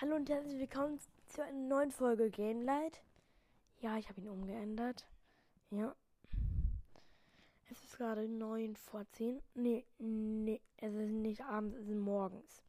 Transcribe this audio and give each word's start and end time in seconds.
Hallo 0.00 0.16
und 0.16 0.28
herzlich 0.28 0.58
willkommen 0.58 0.98
zu 1.28 1.40
einer 1.40 1.56
neuen 1.56 1.92
Folge 1.92 2.28
Gamelight. 2.28 3.00
Ja, 3.80 3.96
ich 3.96 4.08
habe 4.08 4.20
ihn 4.20 4.28
umgeändert. 4.28 5.06
Ja. 5.70 5.94
Es 7.70 7.84
ist 7.84 7.96
gerade 7.96 8.28
9 8.28 8.74
vor 8.74 9.06
10. 9.12 9.40
Nee, 9.54 9.86
nee, 9.98 10.60
es 10.78 10.92
ist 10.94 11.12
nicht 11.12 11.44
abends, 11.44 11.76
es 11.76 11.86
ist 11.86 11.94
morgens. 11.94 12.64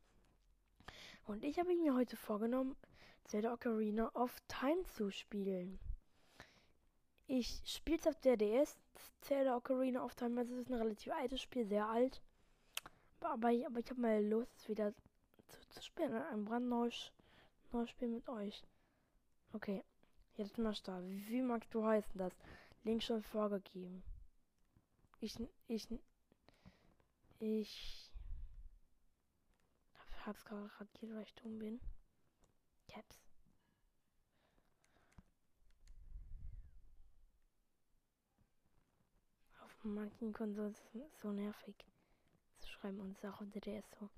Und 1.26 1.44
ich 1.44 1.58
habe 1.58 1.74
mir 1.74 1.96
heute 1.96 2.16
vorgenommen, 2.16 2.75
Zelda 3.23 3.54
Ocarina 3.54 4.12
of 4.14 4.39
Time 4.48 4.84
zu 4.96 5.10
spielen. 5.10 5.80
Ich 7.26 7.64
spiele 7.66 7.98
es 7.98 8.05
auf 8.05 8.20
der 8.21 8.38
DS, 8.38 8.78
Zelda 9.21 9.57
Ocarina 9.57 10.05
of 10.05 10.14
Time. 10.14 10.39
Also 10.39 10.54
es 10.54 10.62
ist 10.62 10.70
ein 10.70 10.76
relativ 10.76 11.12
altes 11.12 11.42
Spiel, 11.42 11.66
sehr 11.66 11.89
alt. 11.89 12.21
Aber, 13.21 13.52
ich, 13.52 13.66
aber 13.66 13.80
ich 13.80 13.89
habe 13.89 14.00
mal 14.00 14.23
Lust, 14.23 14.70
wieder 14.70 14.94
zu, 15.76 15.82
spielen. 15.84 16.14
Ein 16.14 16.46
brandneues 16.46 17.12
neues 17.71 17.89
Spiel 17.89 18.08
mit 18.08 18.27
euch. 18.30 18.63
Okay, 19.54 19.84
jetzt 20.38 20.58
mal 20.58 20.73
starten. 20.73 21.09
Wie, 21.09 21.27
wie 21.30 21.41
magst 21.41 21.73
du 21.73 21.86
heißen 21.86 22.18
das? 22.18 22.34
Link 22.84 23.04
schon 23.04 23.22
vorgegeben. 23.22 24.04
Ich, 25.20 25.35
ich, 25.68 25.88
ich 27.40 28.12
hab's 30.26 30.46
gerade 30.46 30.70
radiert, 30.80 31.13
weil 31.13 31.23
ich 31.23 31.34
dumm 31.35 31.59
bin. 31.59 31.80
Caps. 32.88 33.20
Auf 39.63 39.84
manchen 39.84 40.32
Konsolen 40.32 40.71
ist 40.71 40.96
es 40.96 41.21
so 41.21 41.32
nervig 41.32 41.76
zu 42.60 42.70
schreiben 42.70 42.99
und 42.99 43.18
der 43.66 43.80
ist 43.80 43.96
so. 43.99 44.10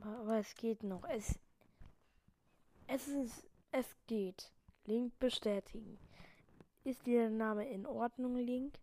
Aber, 0.00 0.38
es 0.38 0.54
geht 0.54 0.82
noch. 0.82 1.04
Es, 1.04 1.38
es 2.86 3.08
ist, 3.08 3.48
es 3.72 3.86
geht. 4.06 4.52
Link 4.84 5.18
bestätigen. 5.18 5.98
Ist 6.84 7.06
der 7.06 7.28
Name 7.28 7.68
in 7.68 7.86
Ordnung, 7.86 8.36
Link? 8.36 8.78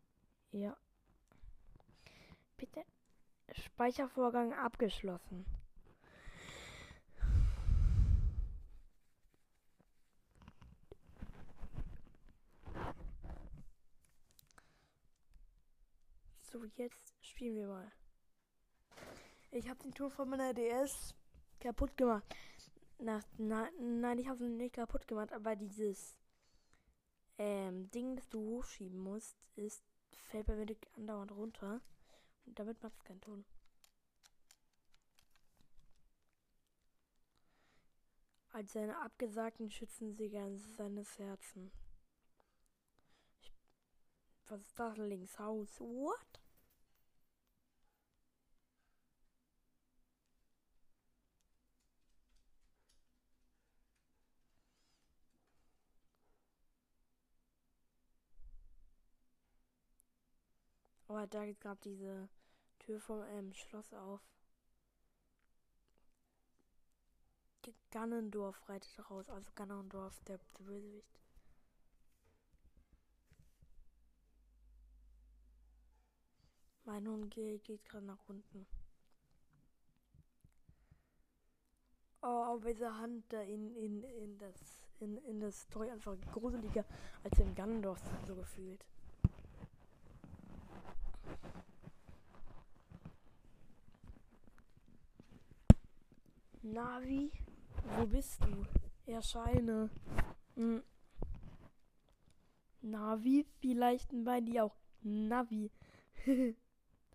Ja. 0.51 0.77
Bitte. 2.57 2.83
Speichervorgang 3.51 4.53
abgeschlossen. 4.53 5.45
So, 16.41 16.63
jetzt 16.75 17.13
spielen 17.25 17.55
wir 17.55 17.67
mal. 17.67 17.91
Ich 19.55 19.69
habe 19.69 19.81
den 19.81 19.93
Ton 19.93 20.11
von 20.11 20.29
meiner 20.29 20.53
DS 20.53 21.15
kaputt 21.61 21.95
gemacht. 21.95 22.25
Nach, 22.97 23.23
na, 23.37 23.69
nein, 23.79 24.19
ich 24.19 24.27
habe 24.27 24.43
ihn 24.43 24.57
nicht 24.57 24.75
kaputt 24.75 25.07
gemacht, 25.07 25.31
aber 25.31 25.55
dieses 25.55 26.17
ähm, 27.37 27.89
Ding, 27.91 28.17
das 28.17 28.27
du 28.27 28.37
hochschieben 28.37 28.99
musst, 28.99 29.37
ist, 29.55 29.81
fällt 30.25 30.47
bei 30.47 30.55
mir 30.57 30.75
andauernd 30.97 31.31
runter. 31.31 31.79
Und 32.45 32.59
damit 32.59 32.83
macht 32.83 32.97
es 32.97 33.05
keinen 33.05 33.21
Ton. 33.21 33.45
Als 38.49 38.73
seine 38.73 38.97
Abgesagten 39.03 39.71
schützen 39.71 40.11
sie 40.11 40.27
gern 40.27 40.57
seines 40.57 41.17
Herzen. 41.17 41.71
Ich, 43.39 43.53
was 44.47 44.59
ist 44.59 44.77
das 44.77 44.97
links 44.97 45.39
Haus? 45.39 45.79
What? 45.79 46.44
Oh, 61.17 61.25
da 61.29 61.45
geht 61.45 61.61
gerade 61.61 61.79
diese 61.81 62.27
Tür 62.77 62.99
vom 62.99 63.23
ähm, 63.29 63.53
Schloss 63.53 63.93
auf. 63.93 64.19
Gannendorf 67.89 68.67
reitet 68.67 69.09
raus, 69.09 69.29
also 69.29 69.49
Gannendorf, 69.55 70.19
der, 70.25 70.39
der 70.57 70.63
Bösewicht. 70.65 71.21
Mein 76.83 77.07
Hund 77.07 77.31
geht, 77.31 77.63
geht 77.63 77.85
gerade 77.85 78.05
nach 78.05 78.27
unten. 78.27 78.67
Oh, 82.23 82.27
aber 82.27 82.73
diese 82.73 82.93
Hand 82.93 83.31
da 83.31 83.39
in, 83.39 83.73
in, 83.77 84.03
in 84.03 84.37
das 84.37 84.85
in, 84.99 85.17
in 85.19 85.39
das 85.39 85.61
Story 85.61 85.89
einfach 85.91 86.19
gruseliger 86.33 86.83
als 87.23 87.39
in 87.39 87.55
Gannendorf 87.55 88.01
so 88.27 88.35
gefühlt. 88.35 88.85
Navi, 96.65 97.31
wo 97.95 98.07
bist 98.07 98.43
du? 98.43 98.65
Erscheine. 99.05 99.91
Hm. 100.55 100.83
Navi, 102.81 103.45
vielleicht 103.59 104.09
bei 104.23 104.41
dir 104.41 104.65
auch. 104.65 104.75
Navi. 105.03 105.69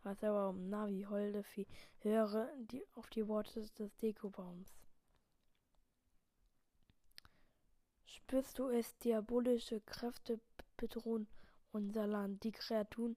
Was 0.05 0.23
aber 0.23 0.51
um 0.51 0.69
Navi, 0.69 1.03
holde 1.03 1.43
Vieh. 1.43 1.67
Höre 1.99 2.49
die, 2.59 2.87
auf 2.95 3.11
die 3.11 3.27
Worte 3.27 3.61
des 3.61 3.97
Dekobaums. 3.97 4.73
Spürst 8.07 8.57
du 8.57 8.69
es, 8.69 8.97
diabolische 8.99 9.81
Kräfte 9.81 10.39
bedrohen 10.77 11.27
unser 11.73 12.07
Land, 12.07 12.45
die 12.45 12.53
Kreaturen 12.53 13.17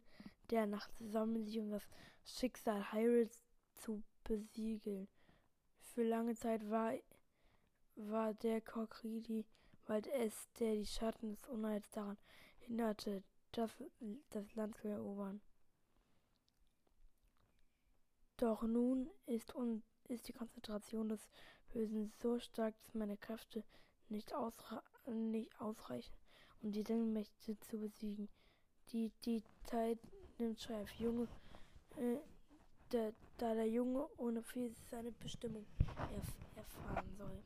der 0.49 0.65
Nacht 0.65 0.91
sammeln 0.99 1.45
sich, 1.45 1.59
um 1.59 1.69
das 1.69 1.87
Schicksal 2.25 2.91
Hyrule's 2.91 3.43
zu 3.75 4.01
besiegeln. 4.23 5.07
Für 5.93 6.03
lange 6.03 6.35
Zeit 6.35 6.69
war, 6.71 6.93
war 7.95 8.33
der 8.33 8.61
Kokridi 8.61 9.45
Wald 9.85 10.07
es, 10.07 10.49
der 10.59 10.75
die 10.75 10.85
Schatten 10.85 11.35
des 11.35 11.45
Unheils 11.47 11.89
daran 11.91 12.17
hinderte, 12.59 13.21
das, 13.51 13.69
das 14.29 14.55
Land 14.55 14.75
zu 14.77 14.87
erobern. 14.87 15.41
Doch 18.37 18.63
nun 18.63 19.09
ist, 19.25 19.53
un, 19.53 19.83
ist 20.07 20.27
die 20.27 20.33
Konzentration 20.33 21.09
des 21.09 21.29
Bösen 21.73 22.11
so 22.21 22.39
stark, 22.39 22.73
dass 22.83 22.93
meine 22.95 23.17
Kräfte 23.17 23.63
nicht, 24.09 24.33
ausra 24.33 24.81
nicht 25.05 25.59
ausreichen, 25.59 26.15
um 26.61 26.71
die 26.71 26.83
Dämmermächte 26.83 27.59
zu 27.59 27.77
besiegen. 27.77 28.29
Die, 28.91 29.11
die 29.25 29.43
Zeit 29.65 29.99
nimmt 30.39 30.59
Schreif. 30.59 30.91
Junge, 30.93 31.27
äh, 31.97 32.17
der, 32.93 33.13
da 33.37 33.53
der 33.53 33.67
Junge 33.67 34.07
ohne 34.17 34.43
viel 34.43 34.71
seine 34.91 35.11
Bestimmung 35.11 35.65
erf 35.97 36.27
erfahren 36.55 37.15
soll. 37.17 37.43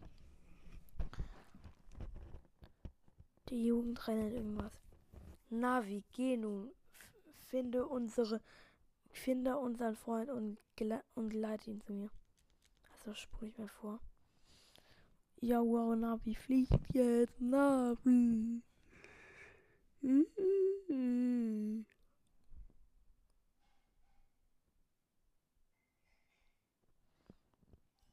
Die 3.50 3.66
Jugend 3.66 4.06
rennt 4.08 4.34
irgendwas. 4.34 4.74
Navi, 5.50 6.04
geh 6.12 6.36
nun, 6.36 6.72
finde 7.40 7.88
unsere, 7.88 8.42
finde 9.12 9.58
unseren 9.58 9.96
Freund 9.96 10.30
und, 10.30 10.58
und 11.16 11.34
leite 11.34 11.72
ihn 11.72 11.82
zu 11.82 11.94
mir. 11.94 12.10
Also 12.92 13.14
spule 13.14 13.50
ich 13.50 13.58
mir 13.58 13.70
vor. 13.70 14.02
Ja, 15.40 15.62
wow, 15.62 15.96
Navi 15.96 16.36
fliegt 16.36 16.94
jetzt, 16.94 17.40
Navi. 17.40 18.62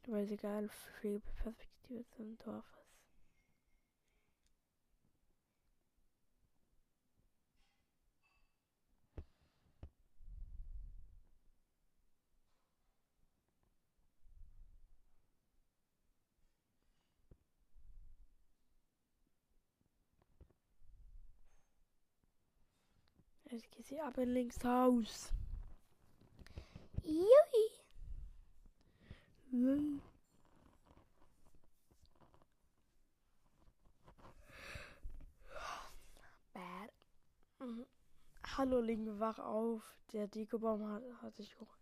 Weil 0.07 0.27
sie 0.27 0.37
geil 0.37 0.69
für 1.01 1.19
Perspektive 1.43 2.05
zum 2.17 2.37
Dorf 2.39 2.65
ist. 2.79 2.85
Jetzt 23.51 23.71
geht 23.71 23.87
sie 23.87 24.01
ab 24.01 24.19
in 24.19 24.35
links 24.35 24.63
Haus. 24.65 25.33
Jui. 27.05 27.74
Bad. 36.53 36.91
Mhm. 37.61 37.87
Hallo 38.57 38.81
Link, 38.81 39.21
wach 39.21 39.39
auf. 39.39 39.81
Der 40.13 40.27
Dekobaum 40.27 40.89
hat, 40.91 41.05
hat 41.23 41.37
sich 41.37 41.61
hoch. 41.61 41.77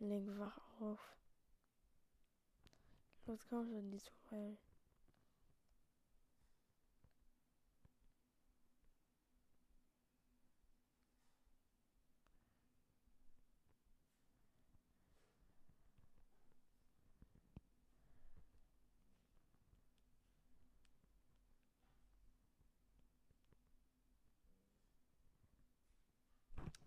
Link, 0.00 0.28
wach 0.40 0.58
auf. 0.80 0.98
Was 3.26 3.46
kommt 3.48 3.72
denn 3.72 3.92
die 3.92 4.00
Tutorial? 4.00 4.56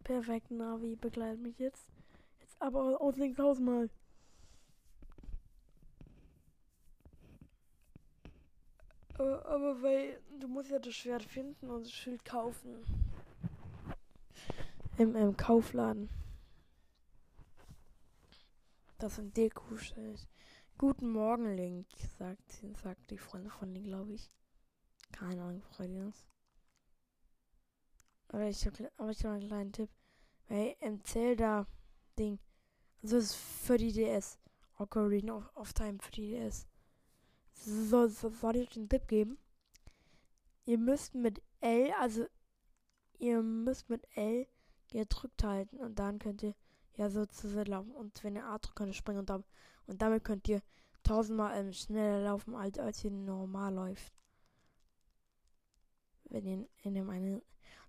Perfekt, 0.07 0.51
Navi 0.51 0.95
begleitet 0.95 1.41
mich 1.41 1.59
jetzt. 1.59 1.85
Jetzt 2.39 2.61
aber 2.61 3.01
aus 3.01 3.17
Linkshaus 3.17 3.59
mal. 3.59 3.89
Aber, 9.15 9.45
aber 9.45 9.83
weil 9.83 10.21
du 10.39 10.47
musst 10.47 10.71
ja 10.71 10.79
das 10.79 10.95
Schwert 10.95 11.23
finden 11.23 11.69
und 11.69 11.83
das 11.83 11.91
Schild 11.91 12.23
kaufen. 12.23 12.85
Im, 14.97 15.13
im 15.13 15.35
Kaufladen. 15.35 16.09
Das 18.99 19.19
ein 19.19 19.33
Deko-Schild. 19.33 20.25
Guten 20.77 21.09
Morgen, 21.09 21.53
Link, 21.53 21.85
sagt, 22.17 22.49
sagt 22.81 23.11
die 23.11 23.17
Freundin 23.17 23.51
von 23.51 23.73
dir, 23.73 23.83
glaube 23.83 24.13
ich. 24.13 24.31
Keine 25.11 25.41
Ahnung, 25.41 25.63
Freunde. 25.63 26.13
Aber 28.29 28.47
ich 28.47 28.65
habe 28.65 28.91
aber 28.97 29.11
ich 29.11 29.23
hab 29.23 29.31
einen 29.31 29.47
kleinen 29.47 29.71
Tipp. 29.71 29.89
Weil 30.49 30.75
im 30.79 31.03
Zelda-Ding, 31.03 32.39
also 33.01 33.17
ist 33.17 33.35
für 33.35 33.77
die 33.77 33.91
DS. 33.91 34.39
Ocarina 34.77 35.35
of, 35.35 35.55
of 35.55 35.73
Time 35.73 35.97
für 35.99 36.11
die 36.11 36.31
DS. 36.31 36.67
So, 37.53 38.07
so, 38.07 38.29
soll 38.29 38.57
ich 38.57 38.69
euch 38.69 38.77
einen 38.77 38.89
Tipp 38.89 39.07
geben? 39.07 39.37
Ihr 40.65 40.77
müsst 40.77 41.15
mit 41.15 41.41
L, 41.61 41.91
also 41.99 42.25
ihr 43.19 43.41
müsst 43.41 43.89
mit 43.89 44.05
L 44.15 44.47
gedrückt 44.91 45.43
halten 45.43 45.77
und 45.77 45.97
dann 45.99 46.19
könnt 46.19 46.43
ihr 46.43 46.53
ja 46.95 47.09
so 47.09 47.25
zusammenlaufen. 47.25 47.91
Und 47.93 48.23
wenn 48.23 48.35
ihr 48.35 48.45
A 48.45 48.57
drückt, 48.59 48.75
könnt 48.75 48.91
ihr 48.91 48.93
springen 48.93 49.19
und, 49.19 49.29
und 49.87 50.01
damit 50.01 50.23
könnt 50.23 50.47
ihr 50.47 50.61
tausendmal 51.03 51.57
ähm, 51.57 51.73
schneller 51.73 52.23
laufen, 52.23 52.55
als, 52.55 52.77
als 52.77 53.03
ihr 53.03 53.11
normal 53.11 53.73
läuft. 53.73 54.13
Wenn 56.25 56.45
ihr 56.45 56.67
in 56.83 56.93
dem 56.93 57.09
einen, 57.09 57.41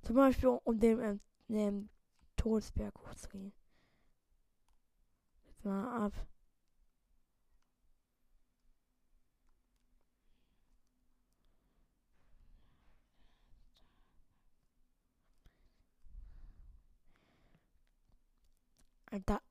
zum 0.02 0.16
Beispiel 0.16 0.48
um 0.64 0.78
den, 0.78 1.00
ähm, 1.00 1.20
den 1.48 1.90
Todesberg 2.36 2.94
hochzugehen. 3.00 3.52
Jetzt 5.46 5.64
mal 5.64 6.06
ab. 6.06 6.12
Alter. 19.10 19.42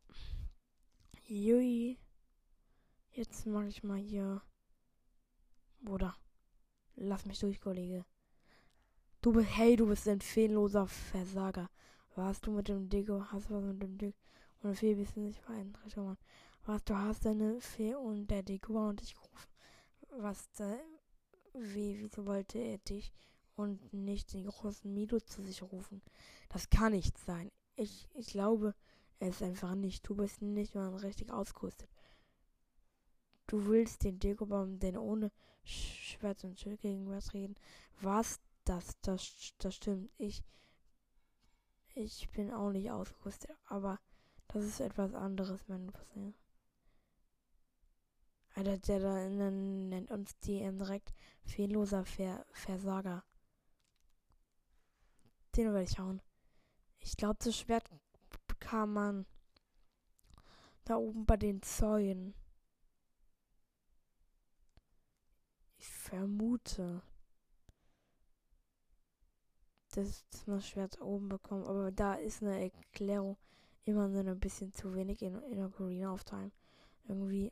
Jui. 1.26 1.98
Jetzt 3.12 3.48
mache 3.48 3.68
ich 3.68 3.84
mal 3.84 3.98
hier. 3.98 4.42
Bruder. 5.82 6.16
Lass 6.96 7.26
mich 7.26 7.40
durch, 7.40 7.60
Kollege. 7.60 8.06
Du 9.22 9.32
bist, 9.34 9.50
hey, 9.58 9.76
du 9.76 9.88
bist 9.88 10.08
ein 10.08 10.22
fehlloser 10.22 10.88
Versager. 10.88 11.70
Was 12.16 12.40
du 12.40 12.52
mit 12.52 12.68
dem 12.68 12.88
Deko 12.90 13.26
hast, 13.32 13.50
was 13.50 13.64
mit 13.64 13.82
dem 13.82 13.98
Deko 13.98 14.18
und 14.64 14.76
Fee 14.76 14.96
bist 14.96 15.16
du 15.16 15.22
nicht 15.22 15.46
beeinträchtigt, 15.46 15.98
Mann. 15.98 16.18
Was 16.66 16.84
du 16.84 16.96
hast, 16.96 17.26
deine 17.26 17.62
Fee 17.62 17.96
und 17.96 18.28
der 18.28 18.44
Deko 18.44 18.90
und 18.90 19.02
dich 19.02 19.16
gerufen. 19.16 19.50
Was 20.20 20.52
da, 20.54 20.78
wie, 21.54 22.00
wieso 22.00 22.26
wollte 22.26 22.60
er 22.60 22.78
dich 22.80 23.12
und 23.56 23.94
nicht 23.94 24.34
den 24.34 24.46
großen 24.46 24.94
Milo 24.94 25.20
zu 25.20 25.42
sich 25.44 25.62
rufen? 25.62 26.02
Das 26.50 26.70
kann 26.70 26.94
nicht 26.94 27.18
sein. 27.18 27.52
Ich, 27.76 28.08
ich 28.14 28.28
glaube, 28.28 28.76
er 29.20 29.30
ist 29.30 29.42
einfach 29.42 29.76
nicht. 29.76 30.08
Du 30.08 30.16
bist 30.16 30.42
nicht 30.42 30.76
mal 30.76 30.94
richtig 30.96 31.32
ausgerüstet. 31.32 31.90
Du 33.48 33.66
willst 33.66 34.04
den 34.04 34.20
Dekobaum 34.20 34.80
denn 34.80 34.98
ohne 34.98 35.32
Schwert 35.64 36.44
und 36.44 36.60
Schild 36.60 36.82
gegen 36.82 37.10
was 37.10 37.34
reden. 37.34 37.56
Was? 38.02 38.40
Das, 38.68 39.00
das, 39.00 39.54
das 39.60 39.76
stimmt. 39.76 40.12
Ich, 40.18 40.44
ich 41.96 42.30
bin 42.32 42.52
auch 42.52 42.70
nicht 42.70 42.92
ausgerüstet, 42.92 43.56
aber 43.64 43.98
das 44.50 44.66
ist 44.66 44.82
etwas 44.82 45.14
anderes, 45.14 45.66
mein 45.70 45.90
Cousin. 45.94 46.36
Alter, 48.56 48.78
der 48.78 49.00
da 49.00 49.30
nennt 49.50 50.12
uns 50.12 50.38
die 50.40 50.60
direkt 50.60 51.14
fehlloser 51.46 52.04
Ver 52.04 52.46
Versager. 52.52 53.24
Den 55.56 55.68
werde 55.68 55.84
ich 55.84 55.98
hauen. 55.98 56.22
Ich 57.00 57.16
glaube, 57.16 57.38
das 57.42 57.56
Schwert 57.56 57.90
kann 58.60 58.92
man 58.92 59.26
da 60.84 60.98
oben 60.98 61.26
bei 61.26 61.38
den 61.38 61.62
Zäunen. 61.62 62.34
Ich 65.78 65.88
vermute, 65.88 67.02
dass, 69.98 70.30
dass 70.30 70.46
man 70.46 70.58
das 70.58 70.68
Schwert 70.68 71.02
oben 71.02 71.28
bekommt, 71.28 71.66
aber 71.68 71.92
da 71.92 72.14
ist 72.14 72.44
eine 72.44 72.62
Erklärung 72.62 73.36
immer 73.86 74.10
so 74.12 74.20
ein 74.20 74.40
bisschen 74.40 74.72
zu 74.72 74.94
wenig 74.94 75.22
in, 75.24 75.42
in 75.44 75.64
Ocarina 75.64 76.14
of 76.14 76.24
Time. 76.24 76.52
Irgendwie. 77.08 77.52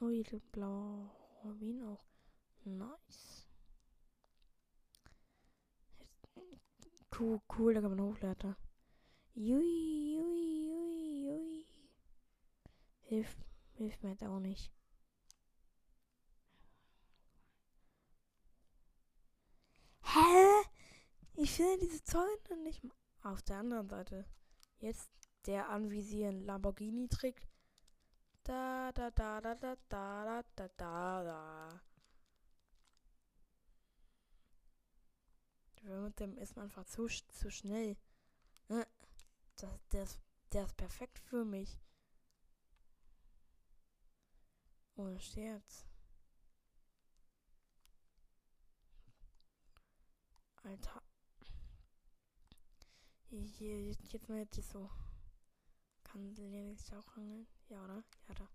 Oh, 0.00 0.08
hier 0.08 0.40
blauer 0.52 1.14
Rubin 1.44 1.82
auch. 1.82 2.04
Nice. 2.64 3.46
Cool, 7.18 7.40
cool, 7.58 7.74
da 7.74 7.82
kann 7.82 7.94
man 7.94 8.00
hochladen. 8.00 8.56
Jui, 9.34 10.16
jui, 10.16 10.68
jui, 10.68 11.24
jui. 11.26 11.66
Hilft, 13.02 13.38
hilft 13.74 14.02
mir 14.02 14.10
jetzt 14.10 14.24
auch 14.24 14.40
nicht. 14.40 14.72
Hä? 20.14 20.62
Ich 21.42 21.54
finde 21.54 21.76
diese 21.78 22.04
Zäune 22.04 22.62
nicht 22.62 22.80
auf 23.24 23.42
der 23.42 23.56
anderen 23.56 23.88
Seite. 23.88 24.24
Jetzt 24.78 25.10
der 25.46 25.70
anvisieren 25.70 26.38
Lamborghini-Trick. 26.42 27.48
Da, 28.44 28.92
da, 28.92 29.10
da, 29.10 29.40
da, 29.40 29.56
da, 29.56 29.76
da, 29.88 30.44
da, 30.54 30.68
da, 30.76 31.24
da. 31.24 31.82
Mit 35.82 36.20
dem 36.20 36.38
ist 36.38 36.54
man 36.54 36.66
einfach 36.66 36.84
zu, 36.84 37.08
zu 37.08 37.50
schnell. 37.50 37.96
Ne? 38.68 38.86
Das, 39.56 40.12
ist, 40.12 40.20
der 40.52 40.66
ist 40.66 40.76
perfekt 40.76 41.18
für 41.18 41.44
mich. 41.44 41.76
Ohne 44.94 45.18
Scherz. 45.18 45.84
Alter. 50.62 51.02
Hier, 53.34 53.80
jetzt, 53.80 54.12
jetzt 54.12 54.28
mal 54.28 54.40
jetzt 54.40 54.62
so. 54.70 54.90
Kann 56.04 56.34
Lennox 56.34 56.92
auch 56.92 57.16
angeln? 57.16 57.46
Ja, 57.68 57.82
oder? 57.82 58.04
Ja, 58.28 58.34
da. 58.34 58.48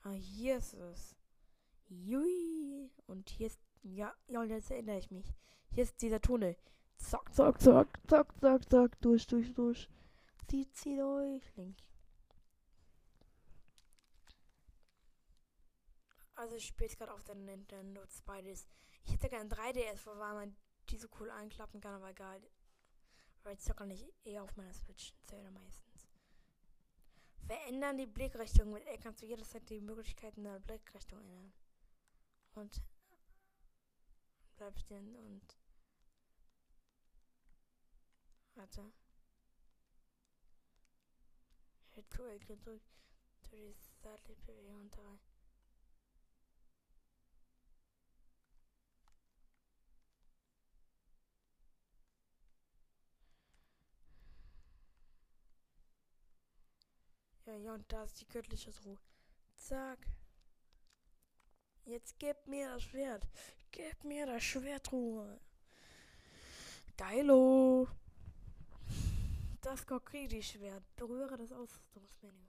Ah, 0.00 0.12
hier 0.12 0.56
ist 0.56 0.72
es. 0.72 1.14
Jui. 1.88 2.90
Und 3.06 3.28
hier 3.28 3.48
ist 3.48 3.60
ja, 3.82 4.14
ja, 4.28 4.40
und 4.40 4.48
jetzt 4.48 4.70
erinnere 4.70 4.98
ich 4.98 5.10
mich. 5.10 5.34
Hier 5.72 5.82
ist 5.82 6.00
dieser 6.00 6.22
Tunnel. 6.22 6.56
Zack, 6.96 7.34
zack, 7.34 7.60
zack, 7.60 8.00
zack, 8.08 8.40
zack, 8.40 8.70
zack, 8.70 9.00
durch, 9.02 9.26
durch, 9.26 9.52
durch. 9.52 9.90
Zieh, 10.48 10.70
zieh 10.72 10.96
durch, 10.96 11.54
Link. 11.56 11.76
Also 16.34 16.56
ich 16.56 16.66
spiele 16.66 16.88
gerade 16.96 17.12
auf 17.12 17.24
der 17.24 17.34
Nintendo 17.34 18.00
2DS. 18.04 18.66
Ich 19.04 19.12
hätte 19.12 19.28
gerne 19.28 19.50
3DS, 19.50 20.06
weil 20.06 20.34
man 20.34 20.50
die 20.50 20.63
so 20.98 21.08
cool 21.18 21.30
einklappen 21.30 21.80
kann, 21.80 21.94
aber 21.94 22.10
egal. 22.10 22.40
Weil 23.42 23.54
ich 23.54 23.60
zocke 23.60 23.86
nicht 23.86 24.06
eher 24.24 24.42
auf 24.42 24.56
meiner 24.56 24.72
Switch. 24.72 25.12
Zähler 25.24 25.50
meistens. 25.50 26.08
Verändern 27.46 27.98
die 27.98 28.06
Blickrichtung. 28.06 28.72
Mit 28.72 28.86
L 28.86 28.98
kannst 28.98 29.22
du 29.22 29.26
jederzeit 29.26 29.68
die 29.68 29.80
Möglichkeiten 29.80 30.44
der 30.44 30.60
Blickrichtung 30.60 31.20
ändern. 31.20 31.52
Und 32.54 32.82
bleib 34.56 34.78
stehen 34.78 35.14
und. 35.16 35.58
Warte. 38.54 38.92
Hält 41.90 42.10
QL 42.10 42.38
gedrückt. 42.40 42.96
Du 43.50 43.56
die 43.56 43.74
seitliche 44.02 44.40
Bewegung 44.42 44.90
dabei. 44.90 45.33
Okay, 57.46 57.62
ja, 57.62 57.74
und 57.74 57.92
da 57.92 58.04
ist 58.04 58.18
die 58.22 58.28
göttliche 58.28 58.72
Truhe. 58.72 58.98
Zack. 59.56 59.98
Jetzt 61.84 62.18
gib 62.18 62.46
mir 62.46 62.70
das 62.70 62.84
Schwert. 62.84 63.28
Gib 63.70 64.02
mir 64.02 64.24
das 64.24 64.42
Schwertruhe. 64.42 65.38
Geilo. 66.96 67.86
Das 69.60 69.86
Kokridi-Schwert. 69.86 70.84
Berühre 70.96 71.36
das 71.36 71.52
Ausrüstungsmenü. 71.52 72.48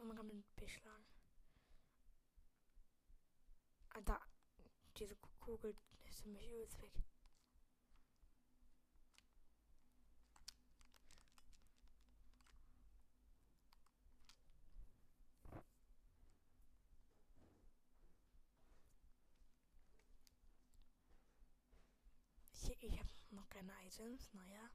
Und 0.00 0.08
man 0.08 0.16
kann 0.18 0.26
mit 0.26 0.56
B 0.56 0.68
schlagen. 0.68 1.06
Ah, 3.94 4.00
da. 4.06 4.18
Diese 5.02 5.16
Kugel 5.40 5.74
ist 6.08 6.24
mich 6.26 6.46
übelst 6.46 6.80
weg. 6.80 6.92
Ich, 22.52 22.80
ich 22.80 22.98
habe 23.00 23.08
noch 23.32 23.48
keine 23.48 23.72
Items, 23.84 24.32
naja. 24.34 24.70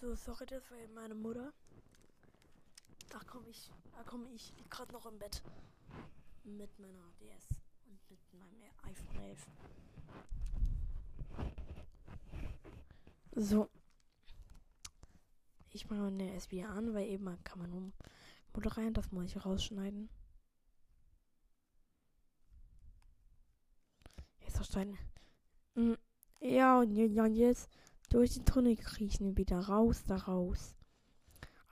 So, 0.00 0.14
sorry, 0.14 0.46
das 0.46 0.70
war 0.70 0.78
meine 0.94 1.14
Mutter. 1.14 1.52
Ach 3.16 3.24
komm, 3.28 3.46
ich, 3.46 3.70
ach 3.96 4.04
komm, 4.06 4.26
ich 4.34 4.52
lieg 4.56 4.68
gerade 4.70 4.92
noch 4.92 5.06
im 5.06 5.18
Bett. 5.18 5.40
Mit 6.42 6.76
meiner 6.80 7.12
DS 7.20 7.48
und 7.86 8.10
mit 8.10 8.34
meinem 8.34 8.62
iPhone 8.82 9.22
11. 9.22 9.46
So. 13.36 13.70
Ich 15.70 15.88
mache 15.88 16.06
eine 16.06 16.34
SB 16.34 16.64
an, 16.64 16.92
weil 16.92 17.08
eben 17.08 17.42
kann 17.44 17.60
man 17.60 17.92
Mutter 18.52 18.76
rein, 18.76 18.92
das 18.94 19.10
muss 19.12 19.26
ich 19.26 19.44
rausschneiden. 19.44 20.08
Jetzt 24.40 24.56
verstanden. 24.56 24.98
Mm, 25.74 25.94
Ja, 26.40 26.80
und 26.80 26.90
jetzt 26.90 27.68
durch 28.10 28.32
die 28.34 28.44
Tunnel 28.44 28.76
kriechen 28.76 29.36
wieder 29.36 29.60
raus, 29.60 30.02
da 30.04 30.16
raus. 30.16 30.74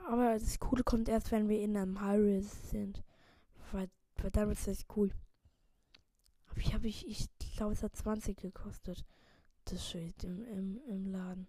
Aber 0.09 0.39
das 0.39 0.59
Coole 0.59 0.83
kommt 0.83 1.09
erst, 1.09 1.31
wenn 1.31 1.49
wir 1.49 1.61
in 1.61 1.77
einem 1.77 2.01
Hyrule 2.01 2.43
sind. 2.43 3.05
Weil, 3.71 3.89
weil 4.17 4.31
dann 4.31 4.49
wird 4.49 4.67
es 4.67 4.87
cool. 4.97 5.11
Aber 6.47 6.61
ich 6.61 6.75
habe 6.75 6.87
ich, 6.87 7.09
ich 7.09 7.29
glaube, 7.57 7.73
es 7.73 7.83
hat 7.83 7.97
20 7.97 8.37
gekostet. 8.37 9.05
Das 9.65 9.89
Schild 9.89 10.25
im, 10.25 10.45
im, 10.45 10.81
im 10.87 11.07
Laden. 11.07 11.47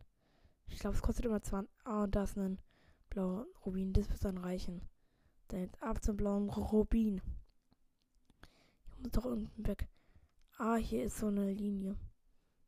Ich 0.68 0.80
glaube, 0.80 0.96
es 0.96 1.02
kostet 1.02 1.26
immer 1.26 1.42
20. 1.42 1.70
Ah, 1.84 2.04
und 2.04 2.16
da 2.16 2.24
ist 2.24 2.38
ein 2.38 2.60
blauer 3.10 3.46
Rubin. 3.66 3.94
Das 3.94 4.10
wird 4.10 4.24
dann 4.24 4.38
reichen. 4.38 4.82
Dann 5.48 5.62
jetzt 5.62 5.82
ab 5.82 6.04
zum 6.04 6.16
blauen 6.16 6.50
Rubin. 6.50 7.22
Ich 8.88 9.00
muss 9.00 9.12
doch 9.12 9.26
unten 9.26 9.68
weg. 9.68 9.88
Ah, 10.58 10.76
hier 10.76 11.04
ist 11.04 11.18
so 11.18 11.28
eine 11.28 11.52
Linie. 11.52 11.98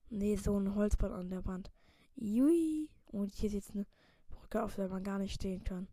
Nee, 0.10 0.36
so 0.36 0.58
ein 0.60 0.76
Holzband 0.76 1.14
an 1.14 1.30
der 1.30 1.46
Wand. 1.46 1.72
Jui. 2.16 2.90
Und 3.06 3.34
hier 3.34 3.48
ist 3.48 3.54
jetzt 3.54 3.72
eine 3.72 3.86
Auf 4.64 4.76
der 4.76 4.88
man 4.88 5.04
gar 5.04 5.20
nicht 5.20 5.36
stehen 5.36 5.64
kann. 5.64 5.88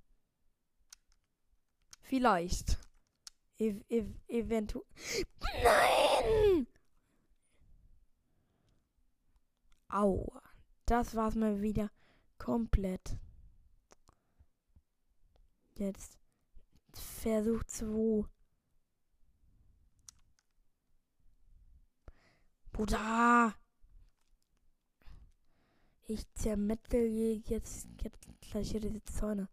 Vielleicht. 2.02 2.78
Ev 3.58 3.82
ev 3.88 4.06
eventuell. 4.28 4.84
Nein! 5.62 6.66
Aua. 9.88 10.42
Das 10.86 11.14
war's 11.14 11.34
mal 11.34 11.60
wieder 11.62 11.90
komplett. 12.38 13.18
Jetzt 15.76 16.18
Versuch 16.94 17.64
2. 17.64 18.24
Bruder! 22.72 23.54
Ich 26.12 26.30
zermettel 26.34 27.06
jetzt, 27.48 27.88
jetzt 28.02 28.28
gleich 28.42 28.70
hier 28.70 28.80
diese 28.80 29.02
Zäune. 29.04 29.48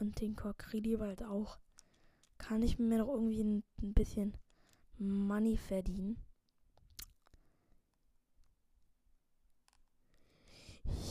Und 0.00 0.20
den 0.20 0.34
Kokridi-Wald 0.34 1.22
auch. 1.22 1.58
Kann 2.38 2.62
ich 2.62 2.80
mir 2.80 2.98
noch 2.98 3.06
irgendwie 3.06 3.44
ein, 3.44 3.62
ein 3.80 3.94
bisschen 3.94 4.36
Money 4.98 5.56
verdienen? 5.56 6.18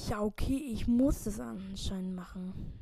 Ja, 0.09 0.21
okay, 0.21 0.57
ich 0.57 0.87
muss 0.87 1.25
es 1.25 1.39
anscheinend 1.39 2.13
machen. 2.13 2.73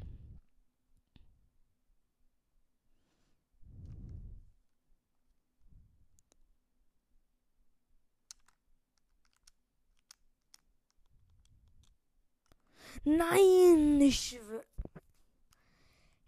Nein, 13.03 14.00
ich 14.00 14.20
schwöre. 14.20 14.65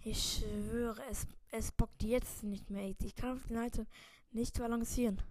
Ich 0.05 0.39
schwöre, 0.39 1.01
es, 1.09 1.27
es 1.51 1.71
bockt 1.71 2.03
jetzt 2.03 2.43
nicht 2.43 2.69
mehr. 2.69 2.93
Ich 2.99 3.15
kann 3.15 3.37
auf 3.37 3.47
den 3.47 3.55
Leiter 3.55 3.85
nicht 4.31 4.57
balancieren. 4.57 5.21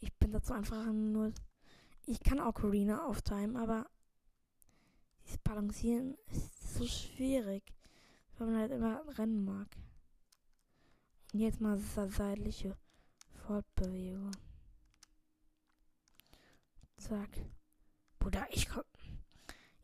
Ich 0.00 0.12
bin 0.14 0.32
dazu 0.32 0.52
einfach 0.52 0.84
nur. 0.92 1.32
Ich 2.06 2.20
kann 2.20 2.40
Ocarina 2.40 3.06
auf 3.06 3.22
Time, 3.22 3.60
aber 3.60 3.88
dieses 5.24 5.38
Balancieren 5.38 6.16
ist 6.32 6.74
so 6.74 6.86
schwierig, 6.86 7.62
weil 8.36 8.48
man 8.48 8.56
halt 8.58 8.72
immer 8.72 9.02
rennen 9.18 9.44
mag. 9.44 9.68
Und 11.32 11.40
jetzt 11.40 11.60
mal 11.60 11.78
seitliche 11.78 12.76
Fortbewegung. 13.46 14.32
Zack. 16.96 17.30
Bruder, 18.18 18.46
ich 18.50 18.68
komm. 18.68 18.87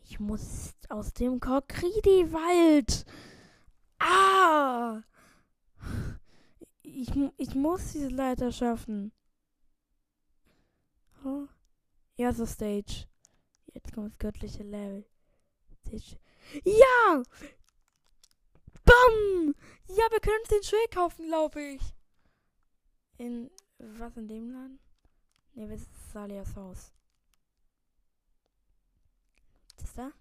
Ich 0.04 0.20
muss 0.20 0.74
aus 0.88 1.12
dem 1.12 1.40
Kokridi-Wald. 1.40 3.04
Ah! 3.98 5.02
Ich, 6.82 7.10
ich 7.36 7.54
muss 7.54 7.92
diese 7.92 8.08
Leiter 8.08 8.52
schaffen. 8.52 9.12
Oh. 11.24 11.46
Erste 12.16 12.46
Stage. 12.46 13.06
Jetzt 13.72 13.92
kommt 13.92 14.12
das 14.12 14.18
göttliche 14.18 14.62
Level. 14.62 15.04
Stage. 15.80 16.18
Ja! 16.64 17.22
Bam! 18.84 19.54
Ja, 19.88 20.04
wir 20.10 20.20
können 20.20 20.40
uns 20.40 20.48
den 20.50 20.62
Schild 20.62 20.90
kaufen, 20.90 21.26
glaube 21.26 21.60
ich. 21.60 21.82
In, 23.16 23.50
was 23.78 24.16
in 24.16 24.28
dem 24.28 24.50
Laden? 24.50 24.78
Ne, 25.54 25.68
das 25.68 25.80
ist 25.80 26.12
Salias 26.12 26.54
Haus. 26.56 26.92
Das 29.76 29.92
da? 29.94 30.12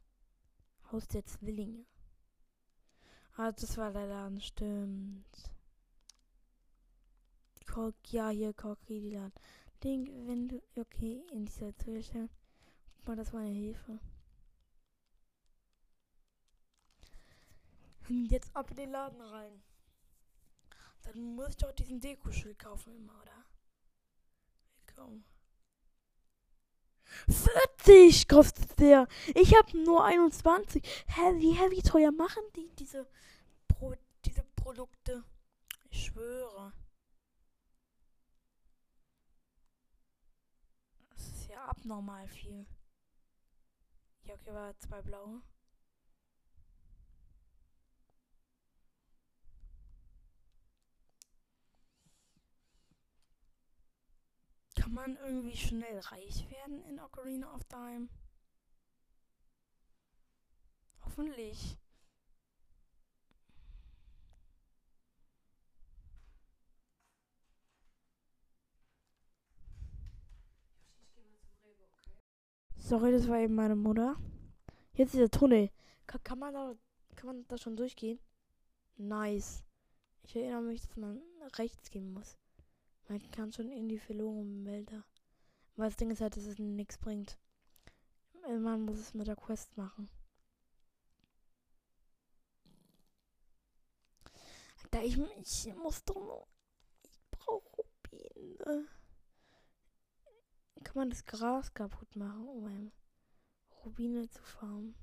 Haus 0.91 1.07
der 1.07 1.25
Zwillinge. 1.25 1.85
Ah, 3.35 3.51
das 3.51 3.77
war 3.77 3.91
der 3.91 4.05
Laden, 4.07 4.41
stimmt. 4.41 5.51
Kok, 7.65 7.95
ja, 8.11 8.29
hier, 8.29 8.53
Kokridilan. 8.53 9.33
Ding, 9.83 10.27
wenn 10.27 10.47
du, 10.47 10.61
okay, 10.77 11.23
in 11.31 11.45
dieser 11.45 11.75
Zustand. 11.77 12.31
Guck 12.97 13.07
mal, 13.07 13.15
das 13.15 13.33
war 13.33 13.41
eine 13.41 13.49
Hilfe. 13.49 13.99
Hm, 18.07 18.25
Jetzt 18.25 18.55
ab 18.55 18.69
in 18.71 18.77
den 18.77 18.91
Laden 18.91 19.21
rein. 19.21 19.61
Dann 21.03 21.35
muss 21.35 21.49
ich 21.49 21.57
doch 21.57 21.71
diesen 21.73 21.99
Dekoschild 21.99 22.59
kaufen 22.59 22.95
immer, 22.95 23.19
oder? 23.21 23.45
Willkommen. 24.85 25.25
40 27.27 28.27
kostet 28.27 28.79
der. 28.79 29.07
Ich 29.35 29.55
habe 29.55 29.77
nur 29.83 30.03
21. 30.03 30.83
Hä, 31.07 31.21
wie, 31.37 31.53
hä, 31.53 31.71
wie 31.71 31.81
teuer 31.81 32.11
machen 32.11 32.43
die 32.55 32.69
diese, 32.75 33.07
Pro, 33.67 33.93
diese 34.25 34.43
Produkte? 34.55 35.23
Ich 35.89 36.05
schwöre. 36.05 36.73
Das 41.11 41.27
ist 41.27 41.49
ja 41.49 41.65
abnormal 41.65 42.27
viel. 42.27 42.65
Ja, 44.23 44.35
okay, 44.35 44.53
war 44.53 44.79
zwei 44.79 45.01
blaue. 45.01 45.41
Kann 54.83 54.95
man 54.95 55.15
irgendwie 55.15 55.55
schnell 55.55 55.97
reich 55.97 56.45
werden 56.49 56.83
in 56.83 56.99
Ocarina 56.99 57.55
of 57.55 57.63
Time? 57.63 58.09
Hoffentlich. 61.05 61.77
Sorry, 72.75 73.13
das 73.13 73.29
war 73.29 73.39
eben 73.39 73.55
meine 73.55 73.77
Mutter. 73.77 74.17
Jetzt 74.95 75.13
dieser 75.13 75.29
Tunnel. 75.29 75.69
Kann, 76.07 76.21
kann, 76.25 76.39
man 76.39 76.53
da, 76.53 76.75
kann 77.15 77.27
man 77.27 77.47
da 77.47 77.57
schon 77.57 77.77
durchgehen? 77.77 78.19
Nice. 78.97 79.63
Ich 80.23 80.35
erinnere 80.35 80.63
mich, 80.63 80.81
dass 80.81 80.97
man 80.97 81.21
rechts 81.57 81.89
gehen 81.89 82.11
muss. 82.11 82.37
Man 83.13 83.29
kann 83.29 83.53
schon 83.53 83.69
in 83.69 83.87
die 83.87 83.99
verlorenen 83.99 84.65
Wälder. 84.65 85.03
Aber 85.75 85.85
das 85.85 85.97
Ding 85.97 86.09
ist 86.09 86.19
halt, 86.19 86.35
dass 86.35 86.45
es 86.45 86.57
nichts 86.57 86.97
bringt. 86.97 87.37
Man 88.41 88.85
muss 88.85 88.97
es 88.97 89.13
mit 89.13 89.27
der 89.27 89.35
Quest 89.35 89.77
machen. 89.77 90.09
Da 94.89 95.03
ich, 95.03 95.15
ich 95.15 95.75
muss 95.75 96.03
doch 96.03 96.15
noch. 96.15 96.47
Ich 97.03 97.21
brauche 97.29 97.69
Rubine. 97.77 98.87
Kann 100.83 100.95
man 100.95 101.11
das 101.11 101.23
Gras 101.23 101.71
kaputt 101.71 102.15
machen, 102.15 102.47
um 102.47 102.91
Rubine 103.85 104.27
zu 104.27 104.41
farmen? 104.41 104.95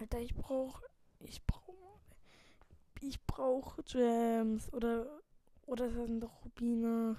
Alter, 0.00 0.18
ich 0.20 0.34
brauche. 0.34 0.82
Ich 1.18 1.44
brauche. 1.44 2.00
Ich 3.00 3.20
brauche 3.26 3.82
Gems. 3.82 4.72
Oder. 4.72 5.20
Oder 5.66 5.86
das 5.86 5.94
sind 5.94 6.20
doch 6.20 6.42
Rubine. 6.42 7.16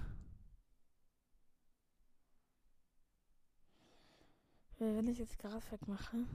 Wenn 4.78 5.06
ich 5.06 5.18
jetzt 5.18 5.38
Gras 5.38 5.70
wegmache. 5.70 6.26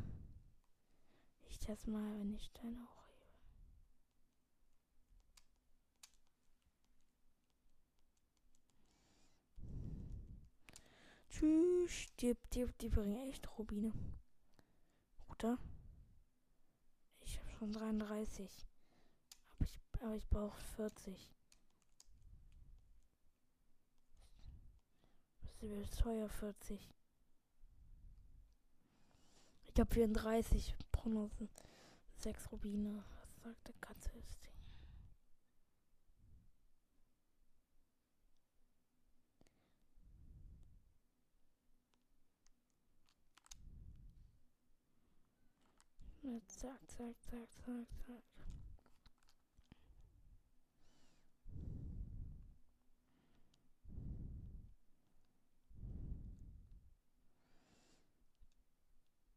Ich 1.49 1.59
das 1.59 1.85
mal, 1.85 2.17
wenn 2.17 2.33
ich 2.33 2.45
Steine 2.45 2.77
hochhebe. 2.77 3.27
Tschüss. 11.29 12.07
Die, 12.21 12.37
die, 12.53 12.67
die 12.79 12.87
bringen 12.87 13.29
echt 13.29 13.57
Rubine. 13.57 13.91
Oder? 15.29 15.57
Schon 17.57 17.71
33. 17.71 18.67
Aber 19.55 19.63
ich, 19.63 19.79
aber 20.01 20.15
ich 20.15 20.27
brauche 20.29 20.59
40. 20.75 21.33
Das 25.59 25.71
ist 25.71 25.99
teuer 25.99 26.29
40. 26.29 26.93
Ich 29.65 29.79
habe 29.79 29.93
34 29.93 30.75
Prognosen. 30.91 31.49
6 32.17 32.51
Rubine. 32.51 33.03
Was 33.21 33.43
sagt 33.43 33.67
der 33.67 33.75
Katze 33.79 34.11
ist 34.17 34.46
Ding? 46.27 46.41
Zack, 46.47 46.79
zack, 46.87 47.15
zack, 47.21 47.47
zack, 47.63 47.87
zack. 48.05 48.23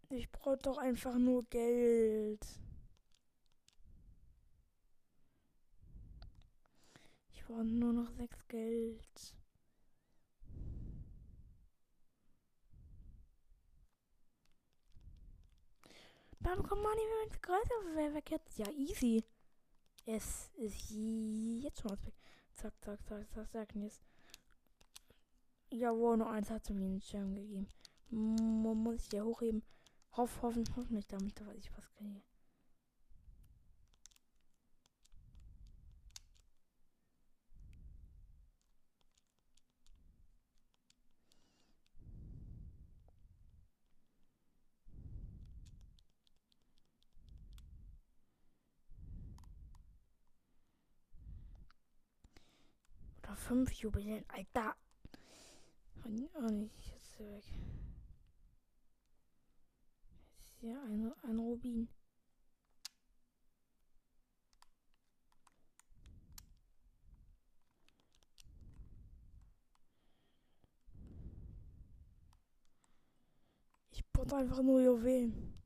Ich 0.08 0.28
brauche 0.32 0.56
doch 0.56 0.78
einfach 0.78 1.16
nur 1.16 1.44
Geld. 1.44 2.44
Ich 7.32 7.44
brauche 7.44 7.64
nur 7.64 7.92
noch 7.92 8.10
sechs 8.10 8.48
Geld. 8.48 9.39
Dann 16.40 16.62
kommt 16.62 16.82
Money, 16.82 17.02
wenn 17.02 17.96
wäre, 17.96 18.14
weg 18.14 18.30
jetzt. 18.30 18.58
Ja, 18.58 18.70
easy. 18.70 19.22
Es 20.06 20.50
ist 20.56 20.90
jetzt 20.90 21.80
schon 21.80 21.90
was 21.90 22.04
weg. 22.06 22.14
Zack, 22.54 22.72
zack, 22.82 23.06
zack, 23.06 23.30
zack, 23.30 23.50
zack. 23.50 23.74
Und 23.74 23.82
jetzt. 23.82 24.02
Jawohl, 25.70 26.16
nur 26.16 26.30
eins 26.30 26.50
hat 26.50 26.64
zu 26.64 26.72
mir 26.72 26.86
einen 26.86 27.00
Schirm 27.00 27.34
gegeben. 27.34 27.68
M 28.10 28.34
muss 28.62 29.02
ich 29.02 29.08
hier 29.10 29.24
hochheben. 29.24 29.62
Hoff, 30.16 30.42
hoffen, 30.42 30.64
hoffentlich 30.74 31.06
damit, 31.06 31.38
dass 31.38 31.54
ich 31.54 31.70
was 31.76 31.88
kriege. 31.94 32.22
Fünf 53.50 53.72
Jubiläen, 53.72 54.24
Alter. 54.28 54.76
Oh, 56.04 56.08
nicht, 56.50 56.86
jetzt 56.86 57.18
weg. 57.18 57.42
Ist 60.38 60.54
hier 60.60 60.80
ein, 60.82 61.12
ein 61.24 61.38
Rubin. 61.40 61.88
Ich 73.90 74.06
brauche 74.12 74.36
einfach 74.36 74.62
nur 74.62 74.80
Juwelen. 74.80 75.60